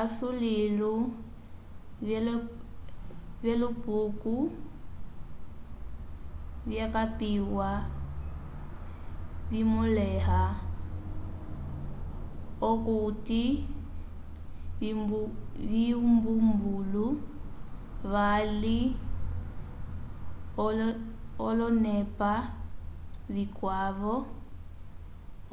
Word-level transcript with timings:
asulilo 0.00 0.92
vyelupuko 3.42 4.34
vyakapiwa 6.68 7.70
vimõleha 9.50 10.40
okuti 12.70 13.44
vyumbumbulu 14.80 17.06
vali 18.12 18.78
olonepa 21.48 22.32
vikwavo- 23.34 24.14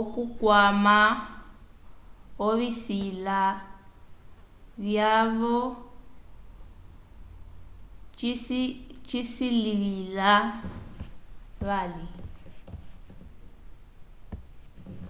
okukwama 0.00 0.98
ovisila 2.46 3.42
vyavo 4.78 5.56
cisilivila 9.06 10.32
vali 11.60 12.08